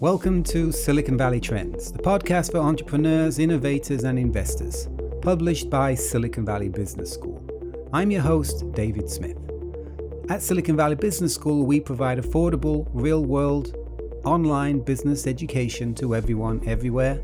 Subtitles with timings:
[0.00, 4.88] Welcome to Silicon Valley Trends, the podcast for entrepreneurs, innovators, and investors,
[5.22, 7.44] published by Silicon Valley Business School.
[7.92, 9.36] I'm your host, David Smith.
[10.28, 13.74] At Silicon Valley Business School, we provide affordable, real world,
[14.24, 17.20] online business education to everyone, everywhere,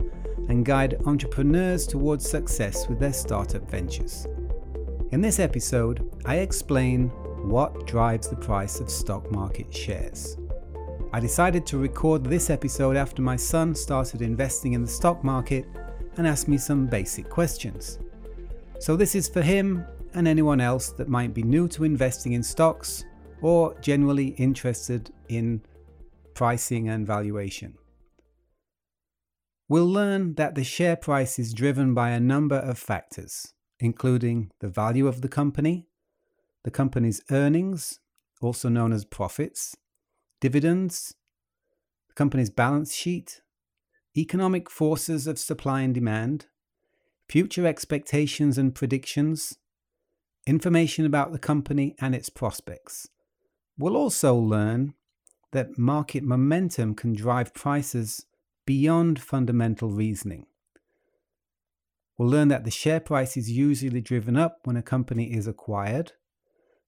[0.48, 4.26] and guide entrepreneurs towards success with their startup ventures.
[5.12, 7.10] In this episode, I explain
[7.48, 10.36] what drives the price of stock market shares.
[11.14, 15.64] I decided to record this episode after my son started investing in the stock market
[16.16, 18.00] and asked me some basic questions.
[18.80, 22.42] So, this is for him and anyone else that might be new to investing in
[22.42, 23.04] stocks
[23.42, 25.62] or generally interested in
[26.34, 27.78] pricing and valuation.
[29.68, 34.68] We'll learn that the share price is driven by a number of factors, including the
[34.68, 35.86] value of the company,
[36.64, 38.00] the company's earnings,
[38.40, 39.76] also known as profits,
[40.44, 41.14] dividends,
[42.06, 43.40] the company's balance sheet,
[44.14, 46.48] economic forces of supply and demand,
[47.30, 49.56] future expectations and predictions,
[50.46, 53.08] information about the company and its prospects.
[53.78, 54.92] We'll also learn
[55.52, 58.26] that market momentum can drive prices
[58.66, 60.44] beyond fundamental reasoning.
[62.18, 66.12] We'll learn that the share price is usually driven up when a company is acquired,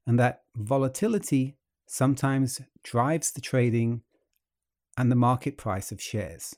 [0.07, 1.57] and that volatility
[1.87, 4.03] sometimes drives the trading
[4.97, 6.57] and the market price of shares.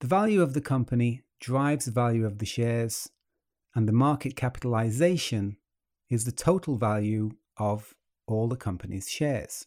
[0.01, 3.09] The value of the company drives the value of the shares,
[3.73, 5.57] and the market capitalization
[6.11, 7.95] is the total value of
[8.27, 9.65] all the company's shares.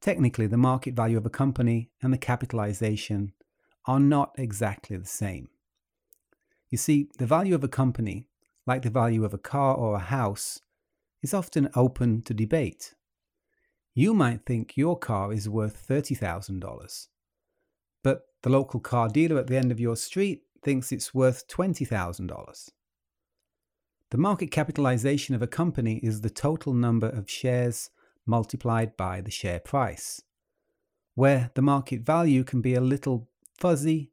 [0.00, 3.32] Technically, the market value of a company and the capitalization
[3.86, 5.48] are not exactly the same.
[6.68, 8.26] You see, the value of a company,
[8.66, 10.60] like the value of a car or a house,
[11.22, 12.94] is often open to debate.
[13.94, 17.08] You might think your car is worth $30,000,
[18.02, 22.70] but the local car dealer at the end of your street thinks it's worth $20,000.
[24.10, 27.90] The market capitalization of a company is the total number of shares
[28.24, 30.22] multiplied by the share price.
[31.14, 34.12] Where the market value can be a little fuzzy,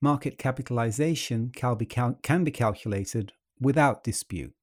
[0.00, 4.54] market capitalization can be, cal- can be calculated without dispute.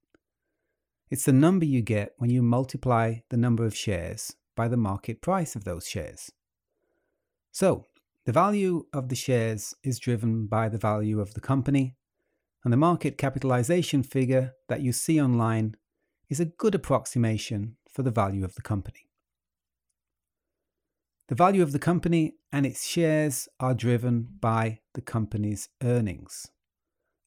[1.10, 5.22] It's the number you get when you multiply the number of shares by the market
[5.22, 6.32] price of those shares.
[7.52, 7.86] So,
[8.26, 11.96] the value of the shares is driven by the value of the company
[12.66, 15.76] and the market capitalization figure that you see online
[16.30, 19.12] is a good approximation for the value of the company.
[21.28, 26.48] The value of the company and its shares are driven by the company's earnings,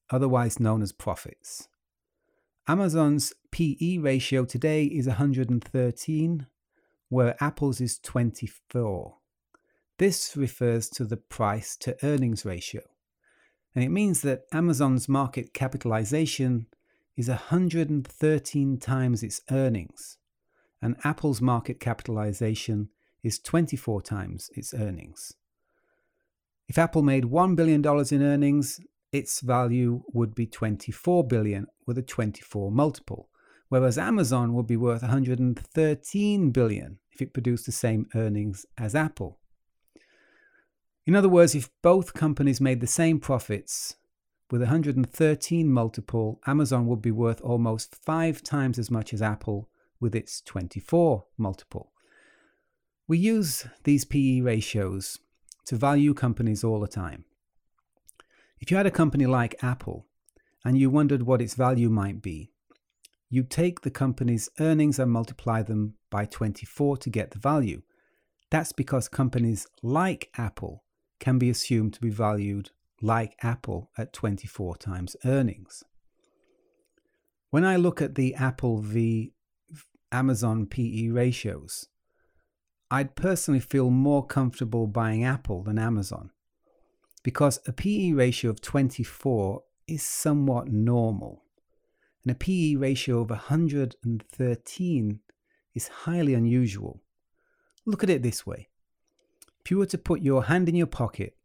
[0.09, 1.69] otherwise known as profits.
[2.67, 6.47] Amazon's PE ratio today is 113,
[7.07, 9.15] where Apple's is 24.
[9.97, 12.81] This refers to the price to earnings ratio.
[13.75, 16.67] And it means that Amazon's market capitalization
[17.15, 20.17] is 113 times its earnings,
[20.81, 22.89] and Apple's market capitalization
[23.23, 25.33] is 24 times its earnings.
[26.67, 28.79] If Apple made $1 billion in earnings,
[29.11, 33.29] its value would be 24 billion with a 24 multiple,
[33.67, 39.39] whereas Amazon would be worth 113 billion if it produced the same earnings as Apple.
[41.09, 43.95] In other words, if both companies made the same profits
[44.51, 50.13] with 113 multiple, Amazon would be worth almost five times as much as Apple with
[50.13, 51.93] its 24 multiple.
[53.07, 55.17] We use these PE ratios
[55.65, 57.25] to value companies all the time.
[58.59, 60.05] If you had a company like Apple
[60.63, 62.51] and you wondered what its value might be,
[63.31, 67.81] you take the company's earnings and multiply them by 24 to get the value.
[68.51, 70.83] That's because companies like Apple
[71.19, 72.71] can be assumed to be valued
[73.01, 75.83] like Apple at 24 times earnings.
[77.49, 79.33] When I look at the Apple v
[80.11, 81.87] Amazon PE ratios,
[82.91, 86.31] I'd personally feel more comfortable buying Apple than Amazon
[87.23, 91.43] because a PE ratio of 24 is somewhat normal,
[92.23, 95.19] and a PE ratio of 113
[95.75, 97.01] is highly unusual.
[97.85, 98.69] Look at it this way
[99.69, 101.35] if you were to put your hand in your pocket,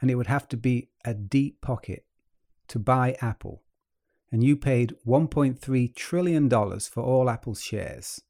[0.00, 2.06] and it would have to be a deep pocket
[2.66, 3.62] to buy Apple,
[4.30, 8.22] and you paid $1.3 trillion for all Apple's shares.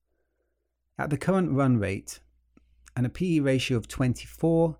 [0.98, 2.18] At the current run rate
[2.96, 4.76] and a PE ratio of 24,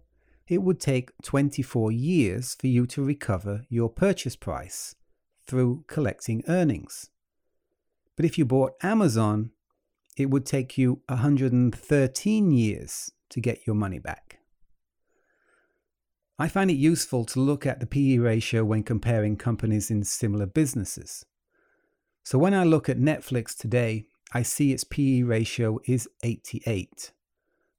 [0.48, 4.96] it would take 24 years for you to recover your purchase price
[5.46, 7.10] through collecting earnings.
[8.16, 9.52] But if you bought Amazon,
[10.16, 14.31] it would take you 113 years to get your money back.
[16.42, 20.46] I find it useful to look at the PE ratio when comparing companies in similar
[20.46, 21.24] businesses.
[22.24, 27.12] So when I look at Netflix today, I see its PE ratio is 88,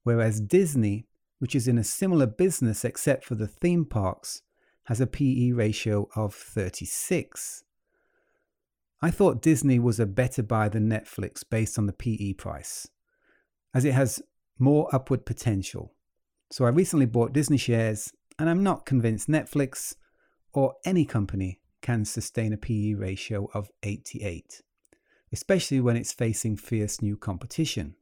[0.04, 1.08] whereas Disney
[1.44, 4.44] which is in a similar business except for the theme parks,
[4.86, 7.66] has a PE ratio of 36.
[9.02, 12.88] I thought Disney was a better buy than Netflix based on the PE price,
[13.74, 14.22] as it has
[14.58, 15.94] more upward potential.
[16.50, 19.96] So I recently bought Disney shares, and I'm not convinced Netflix
[20.54, 24.62] or any company can sustain a PE ratio of 88,
[25.32, 27.96] especially when it's facing fierce new competition.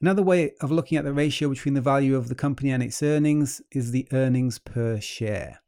[0.00, 3.02] Another way of looking at the ratio between the value of the company and its
[3.02, 5.60] earnings is the earnings per share.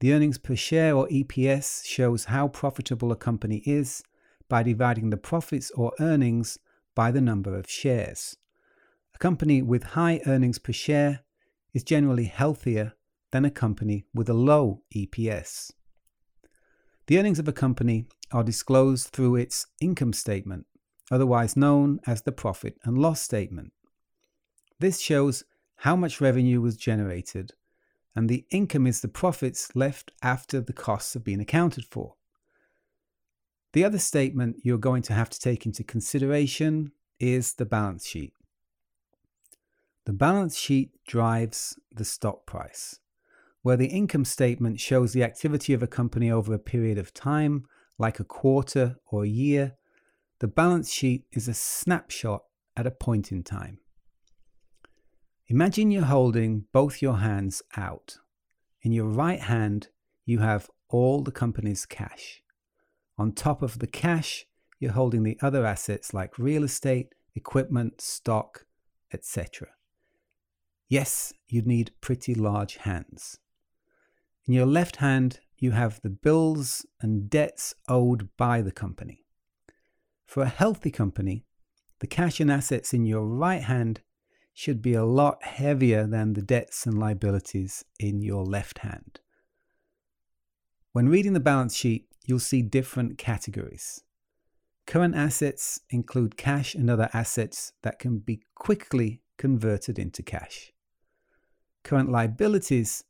[0.00, 4.02] The earnings per share or EPS shows how profitable a company is
[4.48, 6.58] by dividing the profits or earnings
[6.94, 8.36] by the number of shares.
[9.14, 11.24] A company with high earnings per share
[11.78, 12.92] is generally healthier
[13.30, 15.70] than a company with a low EPS.
[17.06, 20.66] The earnings of a company are disclosed through its income statement,
[21.08, 23.72] otherwise known as the profit and loss statement.
[24.80, 25.44] This shows
[25.76, 27.52] how much revenue was generated,
[28.16, 32.16] and the income is the profits left after the costs have been accounted for.
[33.72, 36.90] The other statement you're going to have to take into consideration
[37.20, 38.32] is the balance sheet.
[40.08, 42.98] The balance sheet drives the stock price,
[43.60, 47.66] where the income statement shows the activity of a company over a period of time,
[47.98, 49.74] like a quarter or a year,
[50.38, 52.40] the balance sheet is a snapshot
[52.74, 53.80] at a point in time.
[55.48, 58.16] Imagine you're holding both your hands out.
[58.80, 59.88] In your right hand,
[60.24, 62.40] you have all the company's cash.
[63.18, 64.46] On top of the cash,
[64.80, 68.64] you're holding the other assets like real estate, equipment, stock,
[69.12, 69.68] etc.
[70.88, 73.38] Yes, you'd need pretty large hands.
[74.46, 79.24] In your left hand, you have the bills and debts owed by the company.
[80.24, 81.44] For a healthy company,
[82.00, 84.00] the cash and assets in your right hand
[84.54, 89.20] should be a lot heavier than the debts and liabilities in your left hand.
[90.92, 94.02] When reading the balance sheet, you'll see different categories.
[94.86, 100.72] Current assets include cash and other assets that can be quickly converted into cash.
[101.88, 103.02] Current liabilities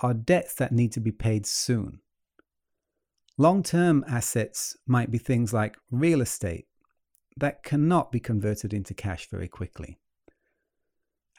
[0.00, 2.00] are debts that need to be paid soon.
[3.38, 6.66] Long term assets might be things like real estate
[7.38, 9.96] that cannot be converted into cash very quickly.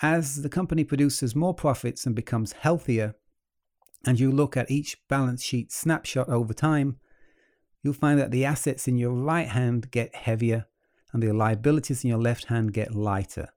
[0.02, 3.14] As the company produces more profits and becomes healthier,
[4.04, 6.98] and you look at each balance sheet snapshot over time,
[7.84, 10.66] you'll find that the assets in your right hand get heavier
[11.14, 13.50] and the liabilities in your left hand get lighter.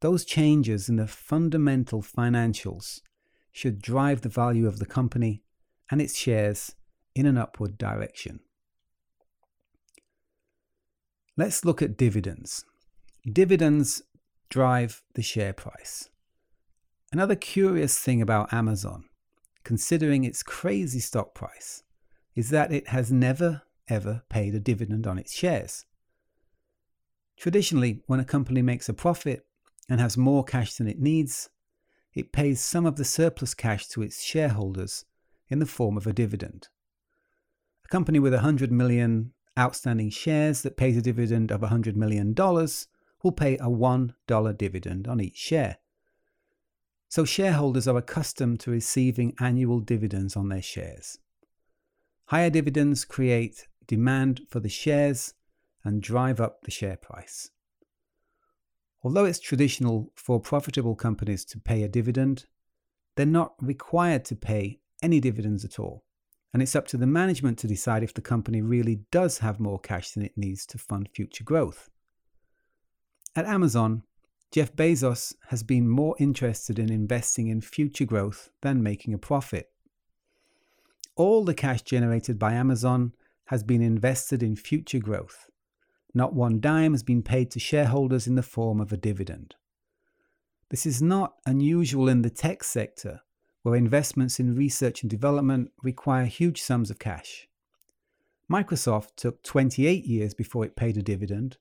[0.00, 3.00] Those changes in the fundamental financials
[3.52, 5.42] should drive the value of the company
[5.90, 6.74] and its shares
[7.14, 8.40] in an upward direction.
[11.36, 12.64] Let's look at dividends.
[13.30, 14.02] Dividends
[14.48, 16.08] drive the share price.
[17.12, 19.04] Another curious thing about Amazon
[19.64, 21.82] considering its crazy stock price,
[22.34, 25.84] is that it has never, ever paid a dividend on its shares.
[27.36, 29.46] Traditionally, when a company makes a profit
[29.90, 31.50] and has more cash than it needs,
[32.14, 35.04] it pays some of the surplus cash to its shareholders
[35.48, 36.68] in the form of a dividend.
[37.84, 43.32] A company with 100 million outstanding shares that pays a dividend of $100 million will
[43.32, 45.78] pay a $1 dividend on each share.
[47.08, 51.18] So shareholders are accustomed to receiving annual dividends on their shares.
[52.26, 55.34] Higher dividends create demand for the shares
[55.82, 57.50] and drive up the share price.
[59.02, 62.46] Although it's traditional for profitable companies to pay a dividend,
[63.16, 66.04] they're not required to pay any dividends at all.
[66.52, 69.78] And it's up to the management to decide if the company really does have more
[69.78, 71.88] cash than it needs to fund future growth.
[73.36, 74.02] At Amazon,
[74.50, 79.70] Jeff Bezos has been more interested in investing in future growth than making a profit.
[81.14, 83.12] All the cash generated by Amazon
[83.46, 85.48] has been invested in future growth.
[86.12, 89.54] Not one dime has been paid to shareholders in the form of a dividend.
[90.70, 93.22] This is not unusual in the tech sector,
[93.62, 97.48] where investments in research and development require huge sums of cash.
[98.50, 101.58] Microsoft took 28 years before it paid a dividend,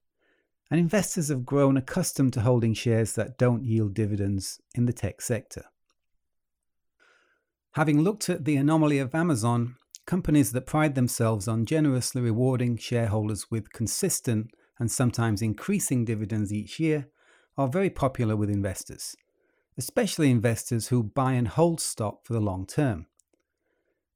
[0.72, 5.22] and investors have grown accustomed to holding shares that don't yield dividends in the tech
[5.22, 5.66] sector.
[7.74, 9.76] Having looked at the anomaly of Amazon,
[10.10, 14.50] companies that pride themselves on generously rewarding shareholders with consistent
[14.80, 17.08] and sometimes increasing dividends each year
[17.60, 19.16] are very popular with investors,
[19.78, 23.06] especially investors who buy and hold stock for the long term.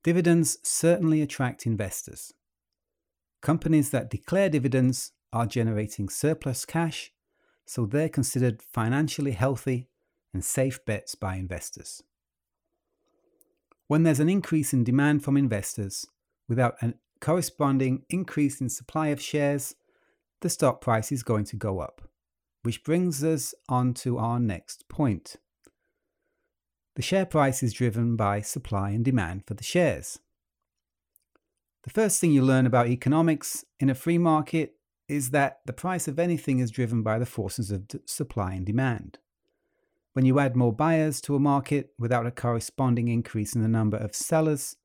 [0.01, 2.33] Dividends certainly attract investors.
[3.43, 7.12] Companies that declare dividends are generating surplus cash,
[7.67, 9.89] so they're considered financially healthy
[10.33, 12.01] and safe bets by investors.
[13.87, 16.05] When there's an increase in demand from investors
[16.47, 19.75] without a corresponding increase in supply of shares,
[20.41, 22.01] the stock price is going to go up,
[22.63, 25.37] which brings us on to our next point.
[26.95, 30.19] The share price is driven by supply and demand for the shares.
[31.83, 34.75] The first thing you learn about economics in a free market
[35.09, 39.17] is that the price of anything is driven by the forces of supply and demand.
[40.13, 43.98] When you add more buyers to a market without a corresponding increase in the number
[43.98, 44.75] of sellers,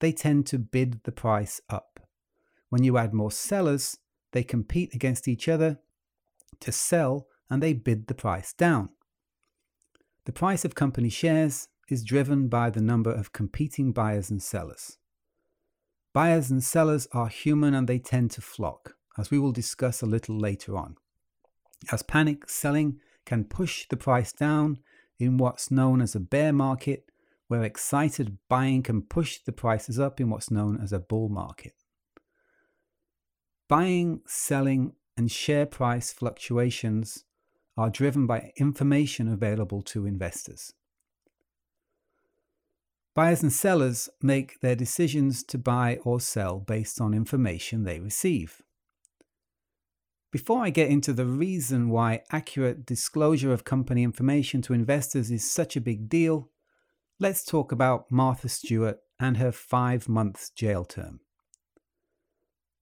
[0.00, 2.00] they tend to bid the price up.
[2.68, 3.98] When you add more sellers,
[4.32, 5.78] they compete against each other
[6.60, 8.90] to sell and they bid the price down.
[10.26, 14.98] The price of company shares is driven by the number of competing buyers and sellers.
[16.12, 20.06] Buyers and sellers are human and they tend to flock as we will discuss a
[20.06, 20.96] little later on.
[21.92, 24.78] As panic selling can push the price down
[25.18, 27.10] in what's known as a bear market,
[27.48, 31.74] where excited buying can push the prices up in what's known as a bull market.
[33.68, 37.24] Buying, selling, and share price fluctuations
[37.76, 40.72] are driven by information available to investors.
[43.14, 48.60] Buyers and sellers make their decisions to buy or sell based on information they receive.
[50.36, 55.50] Before I get into the reason why accurate disclosure of company information to investors is
[55.50, 56.50] such a big deal,
[57.18, 61.20] let's talk about Martha Stewart and her five months jail term.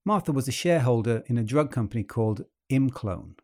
[0.04, 3.36] Martha was a shareholder in a drug company called Imclone.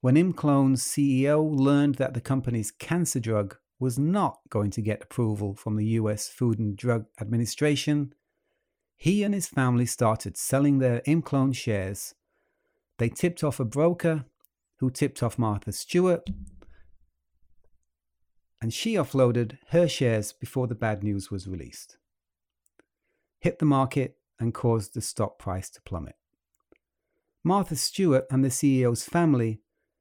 [0.00, 5.56] When Imclone's CEO learned that the company's cancer drug was not going to get approval
[5.56, 8.14] from the US Food and Drug Administration,
[8.94, 12.14] he and his family started selling their Imclone shares
[12.98, 14.24] they tipped off a broker
[14.78, 16.28] who tipped off Martha Stewart,
[18.60, 21.98] and she offloaded her shares before the bad news was released.
[23.40, 26.16] Hit the market and caused the stock price to plummet.
[27.42, 29.60] Martha Stewart and the CEO's family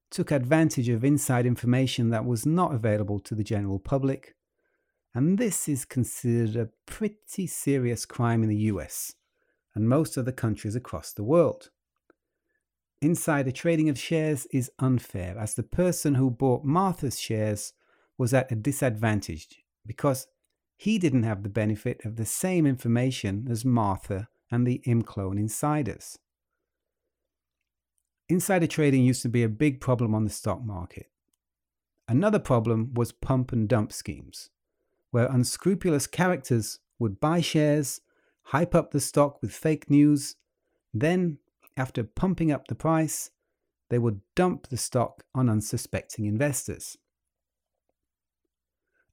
[0.10, 4.36] took advantage of inside information that was not available to the general public,
[5.14, 9.14] and this is considered a pretty serious crime in the US
[9.76, 11.70] and most other countries across the world.
[13.04, 17.74] Insider trading of shares is unfair, as the person who bought Martha's shares
[18.18, 20.28] was at a disadvantage because
[20.78, 26.18] he didn't have the benefit of the same information as Martha and the Imclone insiders.
[28.30, 31.08] Insider trading used to be a big problem on the stock market.
[32.08, 34.50] Another problem was pump and dump schemes,
[35.12, 38.00] where unscrupulous characters would buy shares,
[38.44, 40.38] hype up the stock with fake news,
[40.94, 41.40] then
[41.78, 43.32] after pumping up the price,
[43.90, 46.98] they would dump the stock on unsuspecting investors.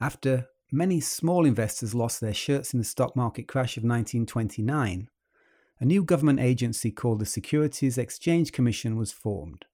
[0.00, 5.08] After many small investors lost their shirts in the stock market crash of 1929,
[5.78, 9.64] a new government agency called the Securities Exchange Commission was formed,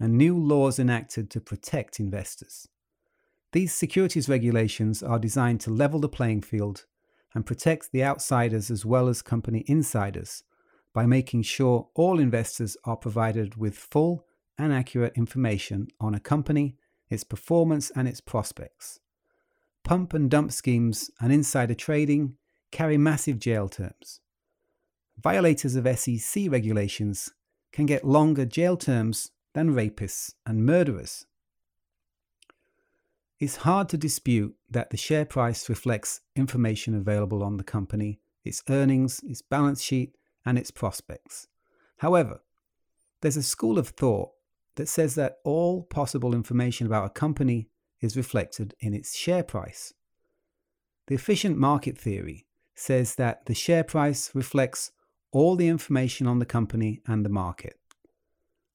[0.00, 2.68] and new laws enacted to protect investors.
[3.52, 6.84] These securities regulations are designed to level the playing field
[7.34, 10.44] and protect the outsiders as well as company insiders
[10.92, 14.24] by making sure all investors are provided with full
[14.58, 16.76] and accurate information on a company,
[17.08, 19.00] its performance, and its prospects.
[19.84, 22.34] Pump and dump schemes and insider trading
[22.70, 24.20] carry massive jail terms.
[25.20, 27.32] Violators of SEC regulations
[27.72, 31.26] can get longer jail terms than rapists and murderers.
[33.40, 38.62] It's hard to dispute that the share price reflects information available on the company, its
[38.68, 40.16] earnings, its balance sheet,
[40.48, 41.46] and its prospects.
[41.98, 42.40] However,
[43.20, 44.30] there's a school of thought
[44.76, 47.68] that says that all possible information about a company
[48.00, 49.92] is reflected in its share price.
[51.08, 54.92] The efficient market theory says that the share price reflects
[55.32, 57.78] all the information on the company and the market.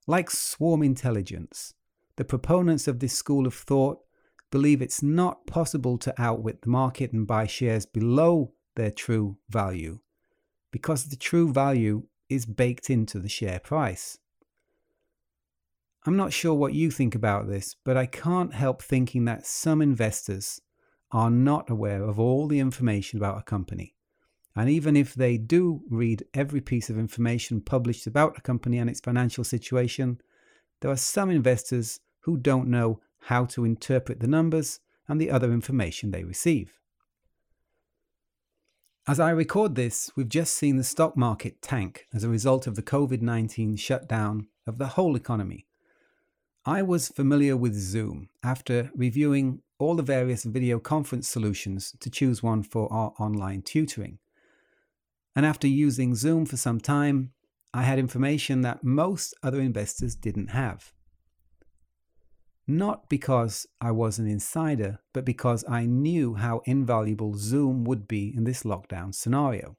[0.05, 1.73] Like swarm intelligence,
[2.17, 3.99] the proponents of this school of thought
[4.51, 9.99] believe it's not possible to outwit the market and buy shares below their true value
[10.73, 14.17] because the true value is baked into the share price.
[16.03, 19.83] I'm not sure what you think about this, but I can't help thinking that some
[19.83, 20.59] investors
[21.11, 23.93] are not aware of all the information about a company.
[24.55, 28.89] And even if they do read every piece of information published about a company and
[28.89, 30.19] its financial situation,
[30.81, 35.53] there are some investors who don't know how to interpret the numbers and the other
[35.53, 36.73] information they receive.
[39.05, 42.75] As I record this, we've just seen the stock market tank as a result of
[42.75, 45.67] the COVID 19 shutdown of the whole economy.
[46.65, 52.41] I was familiar with Zoom after reviewing all the various video conference solutions to choose
[52.41, 54.19] one for our online tutoring.
[55.35, 57.33] And after using Zoom for some time,
[57.73, 60.92] I had information that most other investors didn't have.
[62.65, 68.33] Not because I was an insider, but because I knew how invaluable Zoom would be
[68.35, 69.75] in this lockdown scenario.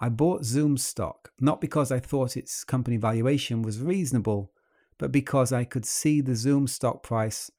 [0.00, 4.52] I bought Zoom stock not because I thought its company valuation was reasonable,
[4.98, 7.50] but because I could see the Zoom stock price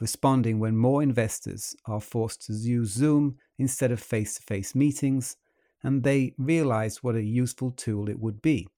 [0.00, 5.36] responding when more investors are forced to use Zoom instead of face to face meetings,
[5.82, 8.68] and they realized what a useful tool it would be.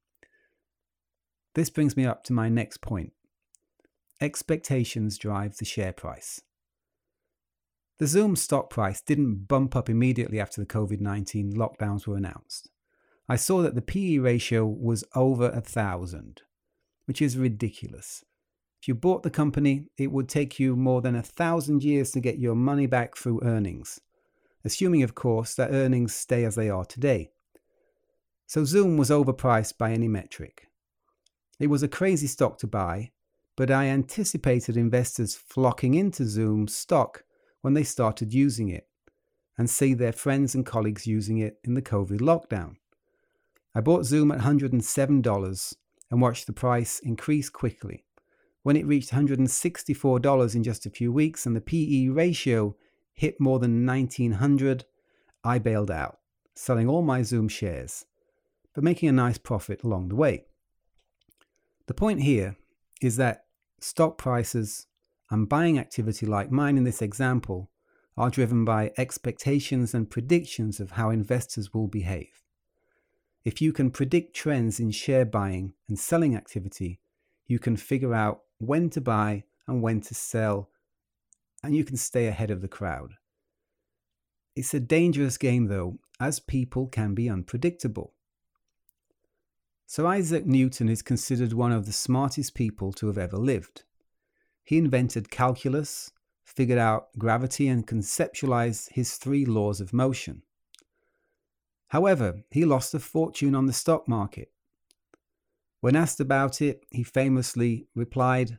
[1.54, 3.12] This brings me up to my next point
[4.20, 6.42] expectations drive the share price.
[7.98, 12.70] The Zoom stock price didn't bump up immediately after the COVID 19 lockdowns were announced.
[13.28, 16.42] I saw that the PE ratio was over a thousand
[17.08, 18.22] which is ridiculous.
[18.82, 22.20] If you bought the company, it would take you more than a thousand years to
[22.20, 23.98] get your money back through earnings,
[24.62, 27.30] assuming, of course, that earnings stay as they are today.
[28.46, 30.68] So Zoom was overpriced by any metric.
[31.58, 33.12] It was a crazy stock to buy,
[33.58, 37.24] but I anticipated investors flocking into Zoom stock
[37.60, 38.86] when they started using it
[39.58, 42.76] and see their friends and colleagues using it in the COVID lockdown.
[43.74, 45.74] I bought Zoom at $107
[46.08, 48.04] and watched the price increase quickly.
[48.62, 52.76] When it reached $164 in just a few weeks and the PE ratio
[53.12, 54.84] hit more than 1900,
[55.42, 56.20] I bailed out,
[56.54, 58.04] selling all my Zoom shares,
[58.72, 60.44] but making a nice profit along the way.
[61.88, 62.54] The point here
[63.00, 63.46] is that
[63.80, 64.86] stock prices
[65.30, 67.70] and buying activity like mine in this example
[68.16, 72.42] are driven by expectations and predictions of how investors will behave.
[73.44, 77.00] If you can predict trends in share buying and selling activity,
[77.46, 80.70] you can figure out when to buy and when to sell,
[81.62, 83.14] and you can stay ahead of the crowd.
[84.56, 88.14] It's a dangerous game, though, as people can be unpredictable.
[89.90, 93.84] Sir Isaac Newton is considered one of the smartest people to have ever lived.
[94.62, 96.10] He invented calculus,
[96.44, 100.42] figured out gravity, and conceptualized his three laws of motion.
[101.88, 104.52] However, he lost a fortune on the stock market.
[105.80, 108.58] When asked about it, he famously replied,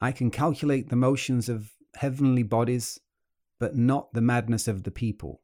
[0.00, 3.00] I can calculate the motions of heavenly bodies,
[3.58, 5.40] but not the madness of the people.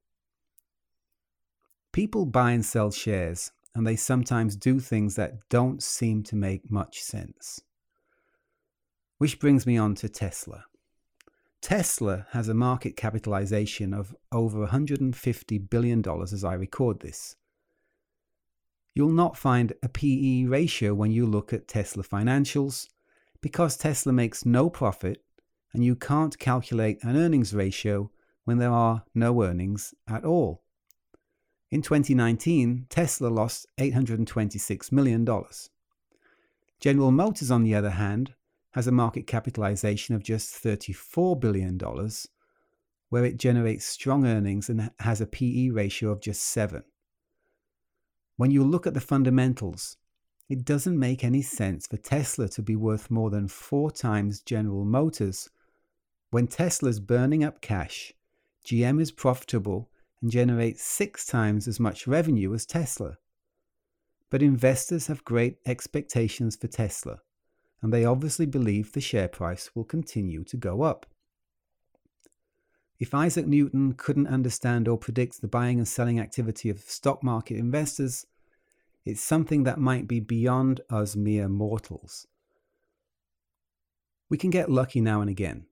[1.90, 6.70] People buy and sell shares, and they sometimes do things that don't seem to make
[6.70, 7.60] much sense.
[9.18, 10.64] Which brings me on to Tesla.
[11.60, 17.36] Tesla has a market capitalization of over $150 billion as I record this.
[18.94, 22.88] You'll not find a PE ratio when you look at Tesla financials
[23.40, 25.22] because Tesla makes no profit
[25.72, 28.10] and you can't calculate an earnings ratio
[28.44, 30.61] when there are no earnings at all.
[31.72, 35.26] In 2019, Tesla lost $826 million.
[36.78, 38.34] General Motors, on the other hand,
[38.72, 41.80] has a market capitalization of just $34 billion,
[43.08, 46.84] where it generates strong earnings and has a PE ratio of just 7.
[48.36, 49.96] When you look at the fundamentals,
[50.50, 54.84] it doesn't make any sense for Tesla to be worth more than four times General
[54.84, 55.48] Motors
[56.30, 58.12] when Tesla's burning up cash,
[58.66, 59.88] GM is profitable
[60.22, 63.16] and generates six times as much revenue as Tesla.
[64.30, 67.18] But investors have great expectations for Tesla,
[67.82, 71.04] and they obviously believe the share price will continue to go up.
[72.98, 77.56] If Isaac Newton couldn't understand or predict the buying and selling activity of stock market
[77.56, 78.26] investors,
[79.04, 82.28] it's something that might be beyond us mere mortals.
[84.30, 85.66] We can get lucky now and again,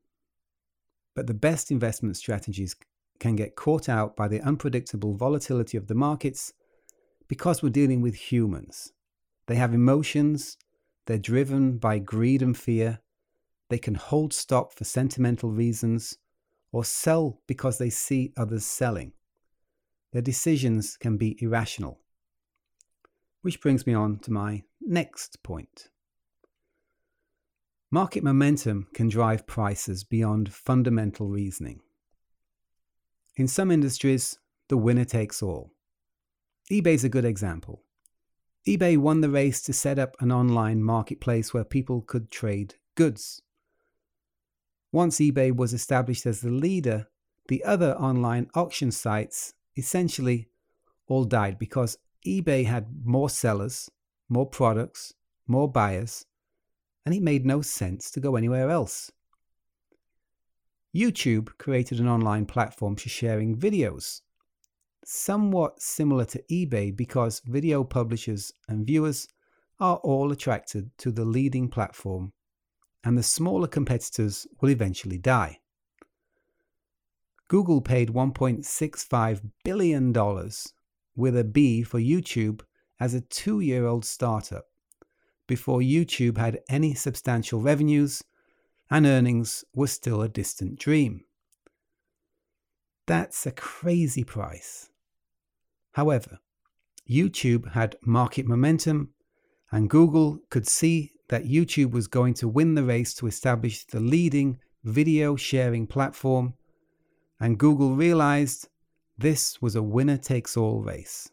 [1.15, 2.75] but the best investment strategies
[3.21, 6.53] can get caught out by the unpredictable volatility of the markets
[7.29, 8.93] because we're dealing with humans.
[9.47, 10.57] They have emotions,
[11.07, 13.01] they're driven by greed and fear,
[13.69, 16.19] they can hold stock for sentimental reasons
[16.73, 19.13] or sell because they see others selling.
[20.13, 22.01] Their decisions can be irrational.
[23.43, 25.89] Which brings me on to my next point.
[27.93, 31.81] Market momentum can drive prices beyond fundamental reasoning.
[33.41, 35.73] In some industries, the winner takes all.
[36.71, 37.85] eBay is a good example.
[38.69, 43.41] eBay won the race to set up an online marketplace where people could trade goods.
[44.93, 47.09] Once eBay was established as the leader,
[47.49, 50.51] the other online auction sites essentially
[51.07, 53.91] all died because eBay had more sellers,
[54.29, 55.15] more products,
[55.47, 56.27] more buyers,
[57.07, 59.11] and it made no sense to go anywhere else.
[60.95, 64.23] YouTube created an online platform for sharing videos,
[65.05, 69.29] somewhat similar to eBay because video publishers and viewers
[69.79, 72.33] are all attracted to the leading platform,
[73.05, 75.59] and the smaller competitors will eventually die.
[77.49, 80.13] Google paid $1.65 billion
[81.17, 82.61] with a B for YouTube
[82.99, 84.67] as a two year old startup
[85.47, 88.23] before YouTube had any substantial revenues
[88.91, 91.25] and earnings were still a distant dream.
[93.07, 94.91] That's a crazy price.
[95.93, 96.39] However,
[97.09, 99.11] YouTube had market momentum,
[99.73, 104.01] and Google could see that YouTube was going to win the race to establish the
[104.01, 106.55] leading video sharing platform,
[107.39, 108.69] and Google realized
[109.17, 111.31] this was a winner takes all race.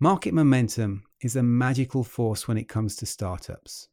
[0.00, 3.88] Market momentum is a magical force when it comes to startups.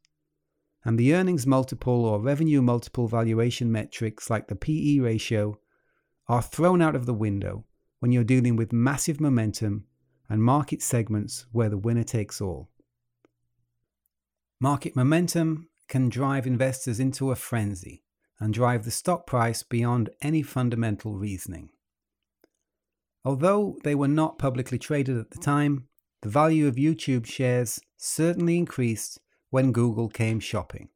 [0.86, 5.58] And the earnings multiple or revenue multiple valuation metrics like the PE ratio
[6.28, 7.64] are thrown out of the window
[7.98, 9.86] when you're dealing with massive momentum
[10.28, 12.70] and market segments where the winner takes all.
[14.60, 18.04] Market momentum can drive investors into a frenzy
[18.38, 21.68] and drive the stock price beyond any fundamental reasoning.
[23.24, 25.88] Although they were not publicly traded at the time,
[26.22, 29.18] the value of YouTube shares certainly increased
[29.56, 30.90] when Google came shopping.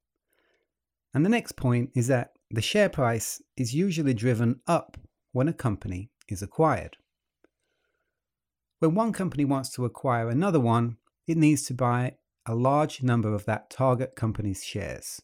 [1.15, 4.99] And the next point is that the share price is usually driven up
[5.33, 6.99] when a company is acquired.
[8.79, 13.33] When one company wants to acquire another one, it needs to buy a large number
[13.33, 15.23] of that target company's shares,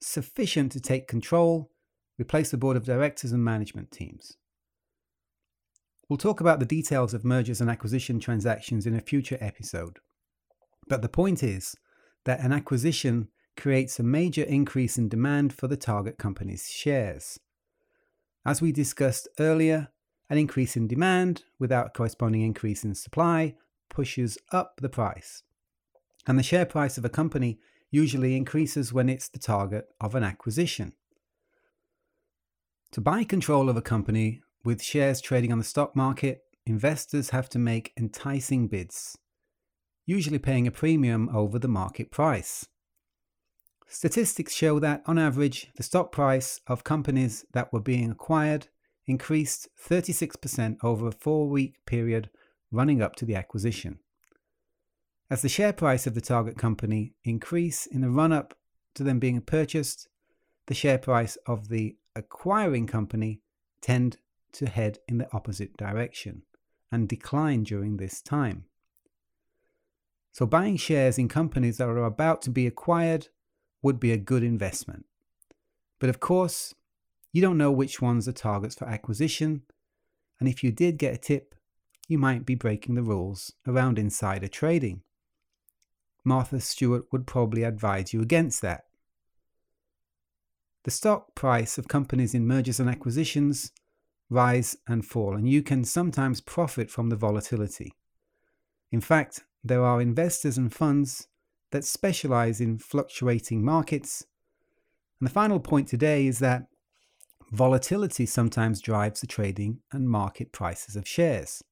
[0.00, 1.70] sufficient to take control,
[2.18, 4.38] replace the board of directors and management teams.
[6.08, 9.98] We'll talk about the details of mergers and acquisition transactions in a future episode.
[10.88, 11.76] But the point is
[12.28, 17.40] that an acquisition creates a major increase in demand for the target company's shares.
[18.44, 19.88] As we discussed earlier,
[20.28, 23.54] an increase in demand without a corresponding increase in supply
[23.88, 25.42] pushes up the price.
[26.26, 27.60] And the share price of a company
[27.90, 30.92] usually increases when it's the target of an acquisition.
[32.92, 37.48] To buy control of a company with shares trading on the stock market, investors have
[37.48, 39.16] to make enticing bids,
[40.08, 42.66] usually paying a premium over the market price.
[43.86, 48.68] Statistics show that, on average, the stock price of companies that were being acquired
[49.06, 52.30] increased 36% over a four week period
[52.72, 53.98] running up to the acquisition.
[55.30, 58.54] As the share price of the target company increase in the run up
[58.94, 60.08] to them being purchased,
[60.68, 63.42] the share price of the acquiring company
[63.82, 64.16] tend
[64.52, 66.44] to head in the opposite direction
[66.90, 68.64] and decline during this time.
[70.32, 73.28] So, buying shares in companies that are about to be acquired
[73.82, 75.06] would be a good investment.
[75.98, 76.74] But of course,
[77.32, 79.62] You don't know which ones are targets for acquisition,
[80.40, 81.54] and if you did get a tip,
[82.08, 85.02] you might be breaking the rules around insider trading.
[86.24, 88.84] Martha Stewart would probably advise you against that.
[90.84, 93.72] The stock price of companies in mergers and acquisitions
[94.30, 97.92] rise and fall, and you can sometimes profit from the volatility.
[98.90, 101.28] In fact, there are investors and funds
[101.70, 104.24] that specialize in fluctuating markets.
[105.20, 106.68] And the final point today is that
[107.50, 111.62] volatility sometimes drives the trading and market prices of shares.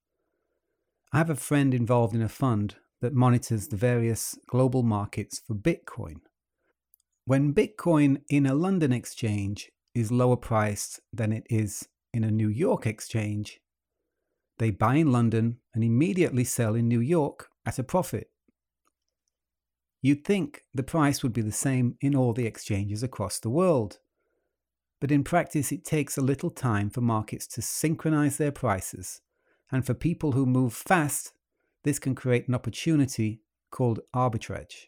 [1.13, 5.55] I have a friend involved in a fund that monitors the various global markets for
[5.55, 6.17] Bitcoin.
[7.25, 12.49] When Bitcoin in a London exchange is lower priced than it is in a New
[12.49, 13.61] York exchange,
[14.59, 18.31] they buy in London and immediately sell in New York at a profit.
[20.01, 23.99] You'd think the price would be the same in all the exchanges across the world.
[25.01, 29.21] But in practice, it takes a little time for markets to synchronize their prices,
[29.71, 31.33] and for people who move fast,
[31.83, 34.87] this can create an opportunity called arbitrage.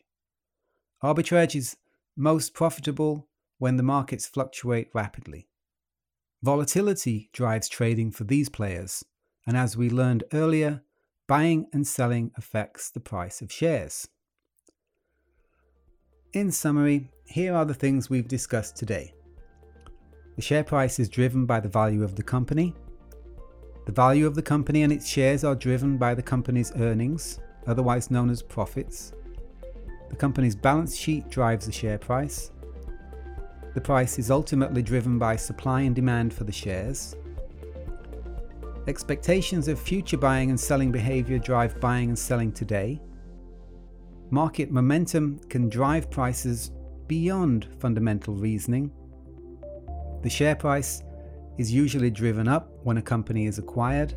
[1.03, 1.77] Arbitrage is
[2.17, 5.49] most profitable when the markets fluctuate rapidly.
[6.43, 9.05] Volatility drives trading for these players,
[9.47, 10.83] and as we learned earlier,
[11.29, 14.09] buying and selling affects the price of shares.
[16.33, 19.13] In summary, here are the things we've discussed today.
[20.37, 22.75] The share price is driven by the value of the company.
[23.85, 28.11] The value of the company and its shares are driven by the company's earnings, otherwise
[28.11, 29.13] known as profits.
[30.09, 32.53] The company's balance sheet drives the share price.
[33.75, 37.15] The price is ultimately driven by supply and demand for the shares.
[38.89, 42.99] Expectations of future buying and selling behavior drive buying and selling today.
[44.31, 46.71] Market momentum can drive prices
[47.07, 48.91] beyond fundamental reasoning.
[50.23, 51.03] The share price
[51.59, 54.15] is usually driven up when a company is acquired,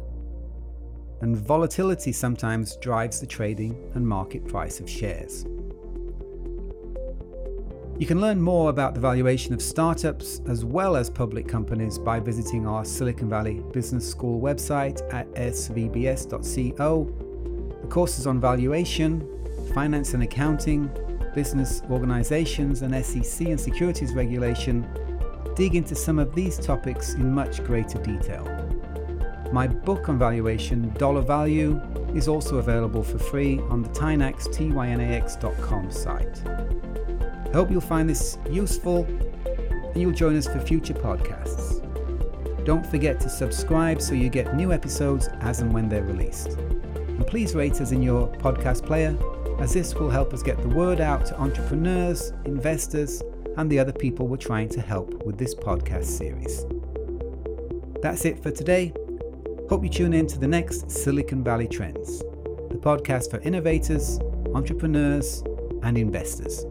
[1.19, 5.45] and volatility sometimes drives the trading and market price of shares.
[8.01, 12.19] You can learn more about the valuation of startups as well as public companies by
[12.19, 17.05] visiting our Silicon Valley Business School website at svbs.co.
[17.83, 19.21] The courses on valuation,
[19.75, 20.89] finance and accounting,
[21.35, 24.83] business organizations, and SEC and securities regulation
[25.55, 28.43] dig into some of these topics in much greater detail.
[29.53, 31.79] My book on valuation, Dollar Value,
[32.15, 36.41] is also available for free on the Tynax, tynax.com site.
[37.53, 41.85] Hope you'll find this useful and you'll join us for future podcasts.
[42.65, 46.51] Don't forget to subscribe so you get new episodes as and when they're released.
[46.51, 49.17] And please rate us in your podcast player
[49.59, 53.21] as this will help us get the word out to entrepreneurs, investors,
[53.57, 56.65] and the other people we're trying to help with this podcast series.
[58.01, 58.93] That's it for today.
[59.69, 62.19] Hope you tune in to the next Silicon Valley Trends,
[62.69, 64.19] the podcast for innovators,
[64.53, 65.43] entrepreneurs,
[65.83, 66.65] and investors.